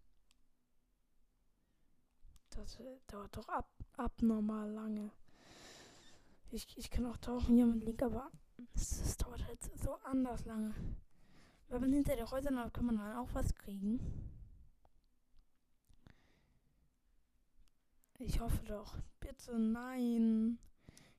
Das 2.49 2.79
dauert 3.09 3.37
doch 3.37 3.49
ab, 3.49 3.69
abnormal 3.99 4.71
lange. 4.71 5.13
Ich, 6.55 6.69
ich 6.79 6.89
kann 6.89 7.05
auch 7.07 7.17
tauchen 7.17 7.57
hier 7.57 7.67
mit 7.67 7.83
Link, 7.85 8.01
aber 8.01 8.31
es, 8.77 9.17
dauert 9.17 9.45
halt 9.45 9.59
so 9.83 9.95
anders 10.05 10.45
lange. 10.45 10.73
Wenn 11.69 11.81
man 11.81 11.93
hinter 11.93 12.15
der 12.15 12.31
Häuser 12.31 12.53
läuft, 12.53 12.75
kann 12.75 12.87
man 12.87 12.97
dann 12.97 13.17
auch 13.17 13.29
was 13.33 13.53
kriegen. 13.57 13.99
Ich 18.21 18.39
hoffe 18.39 18.63
doch. 18.67 18.97
Bitte 19.19 19.59
nein. 19.59 20.61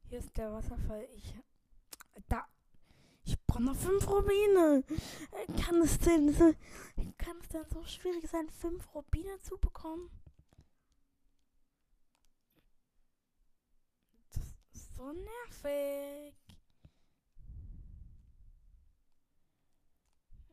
Hier 0.04 0.20
ist 0.20 0.38
der 0.38 0.54
Wasserfall. 0.54 1.06
Ich. 1.14 1.36
Da. 2.30 2.46
Ich 3.26 3.38
brauche 3.46 3.64
noch 3.64 3.76
fünf 3.76 4.08
Rubine. 4.08 4.86
Kann 5.62 5.82
es 5.82 6.00
denn 6.00 6.32
so. 6.32 6.54
Kann 7.18 7.36
es 7.42 7.50
denn 7.50 7.66
so 7.74 7.84
schwierig 7.84 8.26
sein, 8.30 8.50
fünf 8.50 8.88
Rubine 8.96 9.38
zu 9.42 9.58
bekommen? 9.58 10.10
So 14.96 15.12
nervig. 15.12 16.36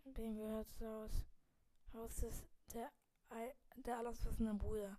Wem 0.04 0.36
gehört 0.36 0.68
es 0.68 0.82
aus? 0.82 1.26
Haus 1.94 2.22
ist 2.22 2.44
der, 2.74 2.90
der 3.76 3.98
alleswissende 3.98 4.54
Bruder. 4.54 4.98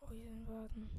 Oh, 0.00 0.10
hier 0.10 0.24
sind 0.24 0.48
Warten. 0.48 0.90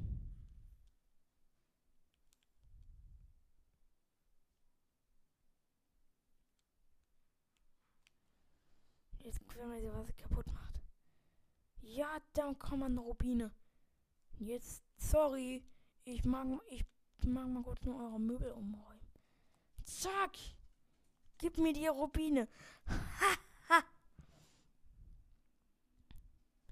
Jetzt 9.18 9.40
gucken 9.40 9.72
wir, 9.72 9.94
was 9.94 10.16
kaputt 10.16 10.46
macht. 10.52 10.59
Ja, 11.82 12.18
dann 12.34 12.58
kommt 12.58 12.84
eine 12.84 13.00
Rubine. 13.00 13.52
Jetzt, 14.38 14.82
sorry. 14.96 15.64
Ich 16.04 16.24
mag, 16.24 16.46
ich 16.70 16.84
mag 17.26 17.48
mal 17.48 17.62
kurz 17.62 17.82
nur 17.84 17.96
eure 17.96 18.20
Möbel 18.20 18.52
umräumen. 18.52 19.00
Zack! 19.84 20.36
Gib 21.38 21.58
mir 21.58 21.72
die 21.72 21.86
Rubine. 21.86 22.48
Ha, 22.86 23.36
ha. 23.68 23.82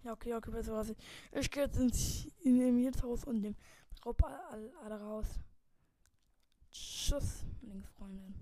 Ja, 0.02 0.12
okay, 0.12 0.34
okay, 0.34 0.50
besser 0.50 0.74
was. 0.74 0.90
Ich, 0.90 0.96
ich 1.32 1.50
gehe 1.50 1.64
jetzt 1.64 1.78
ins, 1.78 2.26
in 2.40 2.58
dem 2.58 2.76
Mietshaus 2.76 3.24
und 3.24 3.42
dem 3.42 3.56
Raub 4.04 4.22
alle, 4.24 4.72
alle 4.78 5.00
raus. 5.00 5.26
Tschüss, 6.70 7.44
Linksfreundin. 7.62 8.34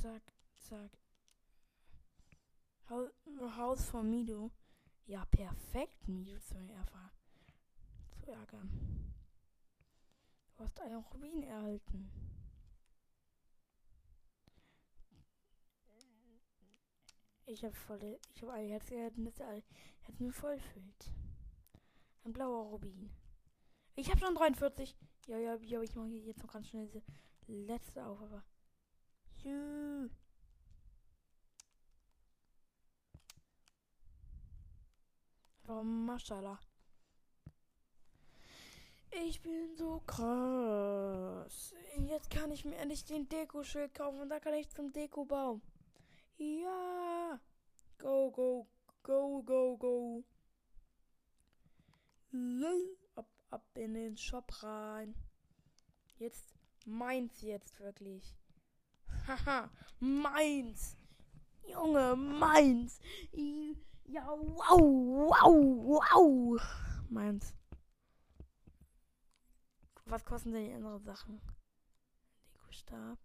zack, 0.00 0.22
zack. 0.68 0.90
Haus, 2.90 3.84
von 3.86 4.08
Mido. 4.08 4.50
Ja, 5.06 5.24
perfekt, 5.26 6.08
Mido 6.08 6.38
zu 6.38 6.56
erfahren. 6.56 7.10
Zu 8.24 8.30
ärgern. 8.30 9.14
Du 10.56 10.64
hast 10.64 10.80
einen 10.80 10.96
Rubin 10.96 11.42
erhalten. 11.42 12.10
Ich 17.44 17.64
habe 17.64 17.74
voll, 17.74 18.18
ich 18.34 18.42
habe 18.42 18.52
ein 18.52 18.68
Herz, 18.68 18.90
Herz 18.90 19.16
mir 20.18 20.32
voll 20.32 20.58
füllt. 20.58 21.14
Ein 22.24 22.32
blauer 22.32 22.66
Rubin. 22.70 23.10
Ich 23.94 24.10
habe 24.10 24.20
schon 24.20 24.34
43. 24.34 24.96
Ja, 25.26 25.38
ja, 25.38 25.56
ja, 25.56 25.82
ich 25.82 25.94
mache 25.94 26.08
jetzt 26.08 26.42
noch 26.42 26.52
ganz 26.52 26.68
schnell 26.68 26.86
diese 26.86 27.02
letzte 27.46 28.04
auf, 28.04 28.20
aber. 28.20 28.44
Juhu. 29.42 30.10
Warum 35.68 36.06
Maschallah? 36.06 36.58
Ich 39.10 39.42
bin 39.42 39.76
so 39.76 40.00
krass. 40.06 41.74
Jetzt 42.06 42.30
kann 42.30 42.50
ich 42.50 42.64
mir 42.64 42.76
endlich 42.76 43.04
den 43.04 43.28
Deko-Schild 43.28 43.92
kaufen 43.92 44.18
und 44.22 44.30
da 44.30 44.40
kann 44.40 44.54
ich 44.54 44.70
zum 44.70 44.94
Deko-Baum. 44.94 45.60
Ja. 46.38 47.38
Go, 47.98 48.30
go, 48.30 48.66
go, 49.02 49.42
go, 49.42 49.76
go. 49.76 50.24
Ab, 53.14 53.28
ab 53.50 53.66
in 53.74 53.92
den 53.92 54.16
Shop 54.16 54.50
rein. 54.62 55.14
Jetzt 56.18 56.54
meins 56.86 57.42
jetzt 57.42 57.78
wirklich. 57.78 58.34
Haha, 59.26 59.70
meins. 60.00 60.96
Junge, 61.66 62.16
meins. 62.16 63.00
Ja, 64.10 64.26
wow, 64.26 64.80
wow, 64.80 65.54
wow. 65.84 66.60
Meins. 67.10 67.54
Was 70.06 70.24
kosten 70.24 70.52
denn 70.52 70.64
die 70.64 70.72
anderen 70.72 71.04
Sachen? 71.04 71.42
Deko-Stab. 72.54 73.18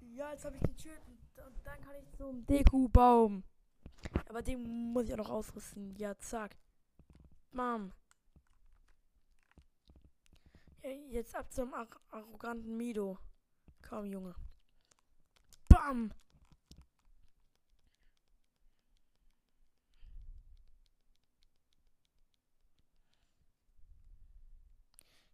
Ja, 0.00 0.30
jetzt 0.30 0.44
habe 0.46 0.56
ich 0.56 0.62
die 0.62 0.76
Tür 0.76 0.92
und 1.46 1.66
dann 1.66 1.78
kann 1.82 1.94
ich 2.00 2.10
zum 2.16 2.46
Deko-Baum. 2.46 3.44
Aber 4.28 4.40
den 4.40 4.92
muss 4.92 5.04
ich 5.04 5.12
auch 5.12 5.18
noch 5.18 5.28
ausrüsten. 5.28 5.94
Ja, 5.96 6.16
zack. 6.18 6.56
Mom. 7.52 7.92
Jetzt 10.82 11.34
ab 11.34 11.52
zum 11.52 11.74
ar 11.74 11.88
arroganten 12.10 12.76
Mido. 12.76 13.18
Komm, 13.82 14.06
Junge. 14.06 14.34
Bam. 15.68 16.12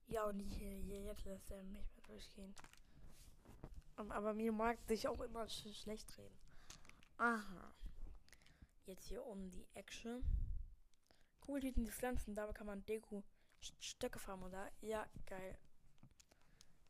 Ja, 0.07 0.25
und 0.25 0.41
hier, 0.41 0.77
hier 0.77 1.01
jetzt 1.01 1.25
lässt 1.25 1.51
er 1.51 1.63
mich 1.65 1.91
mal 1.95 2.03
durchgehen. 2.07 2.55
Aber 3.97 4.35
mir 4.35 4.53
mag 4.53 4.79
sich 4.87 5.09
auch 5.09 5.21
immer 5.21 5.49
sch 5.49 5.75
schlecht 5.75 6.19
reden. 6.19 6.37
Aha. 7.17 7.75
Jetzt 8.85 9.07
hier 9.07 9.25
um 9.25 9.51
die 9.51 9.67
Ecke. 9.75 10.23
Cool, 11.47 11.61
die 11.61 11.73
Pflanzen. 11.91 12.35
Da 12.35 12.53
kann 12.53 12.67
man 12.67 12.85
Deko 12.85 13.23
Stöcke 13.81 14.19
farmen, 14.19 14.47
oder? 14.47 14.71
Ja, 14.81 15.07
geil. 15.27 15.59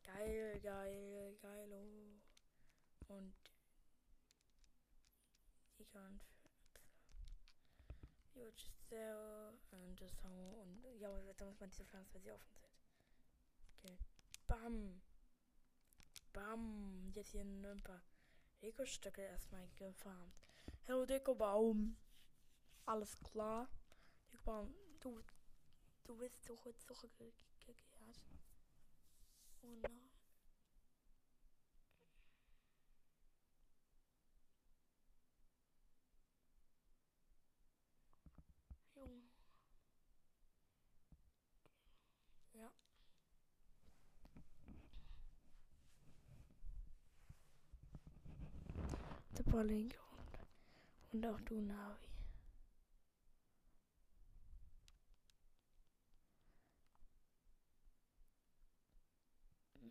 Geil, 0.02 0.61
geil, 0.61 1.37
geil. 1.40 2.20
Oh. 3.08 3.14
Und 3.14 3.35
just 8.56 8.88
there 8.88 9.52
und 9.70 10.00
das 10.00 10.12
und 10.24 10.85
ja, 10.98 11.08
da 11.37 11.44
muss 11.44 11.61
man 11.61 11.70
diese 11.70 11.85
Pflanzen, 11.85 12.14
weil 12.14 12.22
sie 12.22 12.32
offen 12.32 12.52
sind. 12.54 12.68
Okay. 13.78 13.98
Bam. 14.46 15.02
Bam. 16.32 17.12
Jetzt 17.14 17.30
hier 17.30 17.42
ein 17.42 17.82
paar 17.82 18.02
Deko-Stöcke 18.62 19.22
erstmal 19.22 19.68
gefarmt. 19.76 20.35
Hallo 20.88 21.04
Deko-Baum. 21.04 21.96
Alles 22.87 23.18
klar. 23.20 23.68
Deko-Baum, 24.32 24.74
du, 25.00 25.22
du 26.12 26.18
bist 26.18 26.44
zurück, 26.44 26.77
zurückgekehrt. 26.87 28.20
Oh 29.62 29.68
nein. 29.81 30.11
Junge. 38.94 39.22
Ja. 42.53 42.70
Super 49.35 49.64
Link 49.64 49.98
und, 51.12 51.25
und 51.25 51.27
auch 51.27 51.40
du, 51.40 51.61
Navi. 51.62 52.12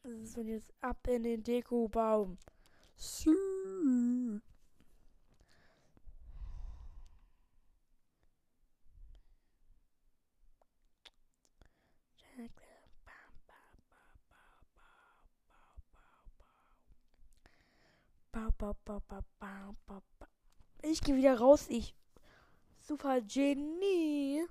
So, 0.04 0.42
jetzt 0.42 0.74
ab 0.82 1.08
in 1.08 1.24
den 1.24 1.44
Dekobaum. 1.44 2.38
Ich 20.84 21.02
gehe 21.02 21.16
wieder 21.16 21.38
raus, 21.38 21.68
ich. 21.70 21.96
Super 22.80 23.22
Genie. 23.22 24.44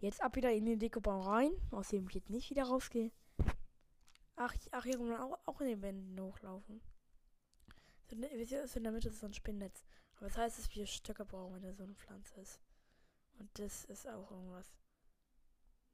Jetzt 0.00 0.22
ab 0.22 0.36
wieder 0.36 0.50
in 0.50 0.64
den 0.64 0.78
Dekobaum 0.78 1.20
rein, 1.20 1.52
aus 1.70 1.88
dem 1.88 2.08
ich 2.08 2.14
jetzt 2.14 2.30
nicht 2.30 2.50
wieder 2.50 2.64
rausgehe. 2.64 3.10
Ach, 4.44 4.54
ach 4.72 4.82
hier 4.82 4.96
kann 4.96 5.08
man 5.08 5.20
auch, 5.20 5.38
auch 5.46 5.60
in 5.60 5.68
den 5.68 5.82
Wänden 5.82 6.20
hochlaufen. 6.20 6.80
So, 8.10 8.16
ihr, 8.16 8.74
in 8.74 8.82
der 8.82 8.90
Mitte 8.90 9.08
ist 9.08 9.20
so 9.20 9.26
ein 9.26 9.34
Spinnnetz. 9.34 9.84
Aber 10.16 10.26
das 10.26 10.36
heißt, 10.36 10.58
dass 10.58 10.74
wir 10.74 10.84
Stöcke 10.84 11.24
brauchen, 11.24 11.54
wenn 11.54 11.62
da 11.62 11.72
so 11.72 11.84
eine 11.84 11.94
Pflanze 11.94 12.40
ist. 12.40 12.60
Und 13.38 13.56
das 13.56 13.84
ist 13.84 14.08
auch 14.08 14.32
irgendwas. 14.32 14.74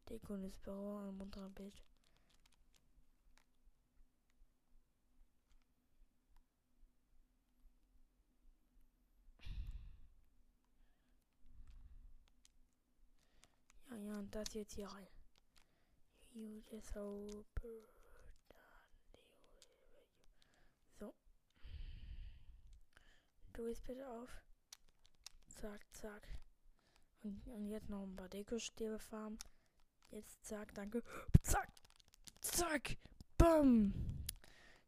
Deko 0.09 0.39
das 0.39 0.57
Büro, 0.57 0.97
ein 0.97 1.17
munterer 1.19 1.51
Bild. 1.51 1.83
Ja, 13.91 13.97
ja, 13.97 14.19
und 14.19 14.35
das 14.35 14.55
jetzt 14.55 14.73
hier 14.73 14.89
rein. 14.89 15.07
You 16.33 16.63
just 16.71 16.97
open. 16.97 17.99
So. 20.99 21.15
Du 23.59 23.64
gehst 23.64 23.85
bitte 23.88 24.09
auf. 24.09 24.31
Zack, 25.49 25.85
zack. 25.92 26.29
Und, 27.25 27.44
und 27.49 27.66
jetzt 27.66 27.90
noch 27.90 28.05
ein 28.05 28.14
paar 28.14 28.29
Dekostäbe 28.29 29.01
farmen. 29.01 29.37
Jetzt 30.11 30.44
zack, 30.44 30.73
danke. 30.75 31.03
Zack, 31.42 31.68
zack, 32.40 32.97
bam. 33.37 33.92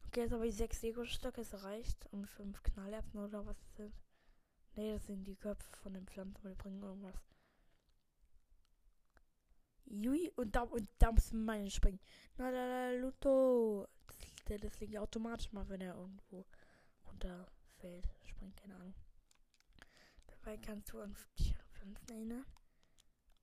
Okay, 0.07 0.21
jetzt 0.21 0.33
habe 0.33 0.47
ich 0.47 0.55
sechs 0.55 0.81
Deko-Stöcke, 0.83 1.41
es 1.41 1.65
reicht. 1.65 2.07
Und 2.13 2.29
fünf 2.29 2.63
Knallerbsen 2.63 3.19
oder 3.19 3.45
was 3.45 3.59
das 3.59 3.75
sind. 3.75 3.95
Ne, 4.77 4.93
das 4.93 5.05
sind 5.05 5.25
die 5.25 5.35
Köpfe 5.35 5.77
von 5.79 5.93
den 5.93 6.07
Pflanzen, 6.07 6.39
aber 6.39 6.51
die 6.51 6.63
bringen 6.63 6.81
irgendwas. 6.81 7.17
Jui, 9.87 10.31
und 10.37 10.55
da, 10.55 10.63
und 10.63 10.89
da 11.01 11.11
muss 11.11 11.33
meine 11.33 11.73
springen. 11.73 11.99
Na, 12.37 12.53
da, 12.53 12.69
da, 12.69 12.91
Luto. 12.93 13.89
Das, 14.45 14.61
das 14.61 14.79
liegt 14.79 14.97
automatisch 14.97 15.51
mal, 15.51 15.69
wenn 15.69 15.81
er 15.81 15.97
irgendwo 15.97 16.47
runterfällt. 17.83 18.09
Springt, 18.25 18.57
keine 18.57 18.75
Ahnung. 18.77 18.95
Dabei 20.27 20.57
kannst 20.59 20.93
du 20.93 21.01
an 21.01 21.17
Pflanzen 21.73 22.09
erinnern. 22.09 22.47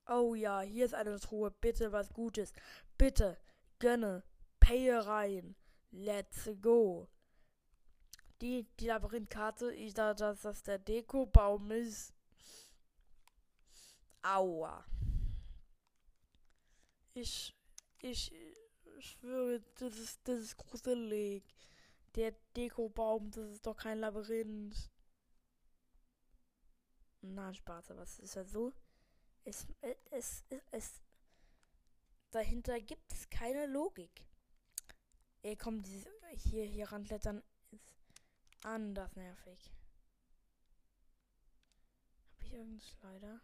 Oh 0.08 0.36
ja, 0.36 0.62
hier 0.62 0.86
ist 0.86 0.94
eine 0.94 1.20
Truhe. 1.20 1.52
Bitte 1.52 1.92
was 1.92 2.14
Gutes. 2.14 2.54
Bitte, 2.98 3.38
gönne. 3.80 4.24
Pay 4.60 4.92
rein. 4.92 5.56
Let's 5.92 6.50
go. 6.62 7.08
Die, 8.42 8.68
die 8.80 8.88
Labyrinthkarte, 8.88 9.74
ich 9.74 9.94
dachte, 9.94 10.24
dass 10.24 10.42
das 10.42 10.64
der 10.64 10.80
Dekobaum 10.80 11.72
ist. 11.72 12.14
Aua. 14.22 14.86
Ich, 17.14 17.56
ich, 18.00 18.32
ich 18.32 19.08
schwöre, 19.08 19.62
das 19.80 19.98
ist, 19.98 20.28
das 20.28 20.40
ist 20.40 20.58
gruselig. 20.58 21.44
Der 22.18 22.32
Dekobaum, 22.56 23.30
das 23.30 23.52
ist 23.52 23.68
doch 23.68 23.78
kein 23.78 24.00
Labyrinth. 24.00 24.90
Na, 27.22 27.54
Spaß, 27.54 27.92
aber 27.92 28.02
es 28.02 28.18
ist 28.18 28.34
ja 28.34 28.44
so. 28.44 28.74
Es, 29.44 29.68
es, 29.82 30.44
es, 30.50 30.64
es, 30.72 31.02
dahinter 32.32 32.80
gibt 32.82 33.14
es 33.14 33.30
keine 33.30 33.68
Logik. 33.68 34.26
Ey, 35.44 35.56
komm, 35.56 35.84
dieses, 35.84 36.08
hier, 36.38 36.66
hier 36.66 36.92
ranklettern 36.92 37.44
ist 37.70 37.94
anders 38.64 39.16
nervig. 39.16 39.72
Hab 42.32 42.42
ich 42.42 42.54
irgendeinen 42.54 42.82
Schleider? 42.82 43.42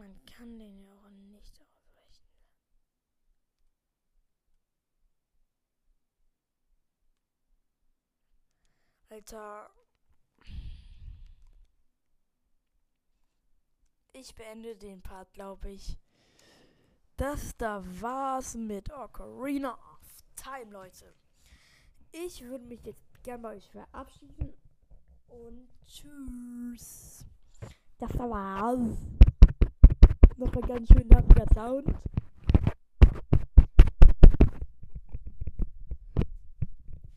Man 0.00 0.24
kann 0.24 0.58
den 0.58 0.80
ja 0.82 0.94
auch 0.94 1.10
nicht 1.10 1.60
ausweichen. 1.60 2.24
Alter. 9.10 9.70
Ich 14.14 14.34
beende 14.34 14.74
den 14.74 15.02
Part, 15.02 15.34
glaube 15.34 15.70
ich. 15.70 15.98
Das 17.18 17.54
da 17.58 17.84
war's 18.00 18.54
mit 18.54 18.90
Ocarina 18.90 19.74
of 19.74 20.24
Time, 20.34 20.70
Leute. 20.72 21.12
Ich 22.10 22.42
würde 22.42 22.64
mich 22.64 22.82
jetzt 22.86 23.22
gerne 23.22 23.42
bei 23.42 23.56
euch 23.56 23.68
verabschieden. 23.68 24.54
Und 25.28 25.68
tschüss. 25.84 27.26
Das 27.98 28.18
war's 28.18 28.96
noch 30.40 30.54
ein 30.54 30.62
ganz 30.62 30.88
schön 30.88 31.08
langer 31.08 31.46
Sound. 31.54 31.86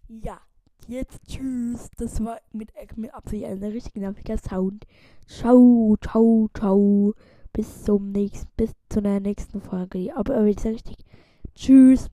Ja, 0.09 0.39
jetzt 0.87 1.19
tschüss. 1.27 1.89
Das 1.97 2.23
war 2.23 2.39
mit, 2.51 2.71
mit 2.95 3.13
Absicht 3.13 3.45
ein 3.45 3.63
richtig 3.63 3.95
nerviger 3.95 4.37
Sound. 4.37 4.85
Ciao, 5.27 5.95
ciao, 6.01 6.49
ciao. 6.53 7.13
Bis 7.53 7.83
zum 7.83 8.11
nächsten, 8.11 8.49
bis 8.57 8.71
zu 8.89 9.01
der 9.01 9.19
nächsten 9.19 9.61
Folge. 9.61 10.15
Aber, 10.15 10.35
aber 10.35 10.47
jetzt 10.47 10.65
richtig. 10.65 10.97
Tschüss. 11.55 12.09